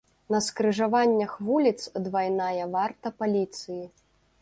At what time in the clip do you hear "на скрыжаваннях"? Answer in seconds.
0.35-1.35